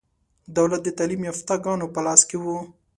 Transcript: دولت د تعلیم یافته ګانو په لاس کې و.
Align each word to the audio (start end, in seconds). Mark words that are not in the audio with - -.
دولت 0.57 0.81
د 0.83 0.89
تعلیم 0.97 1.21
یافته 1.29 1.53
ګانو 1.65 1.87
په 1.93 1.99
لاس 2.05 2.21
کې 2.29 2.37
و. 2.39 2.45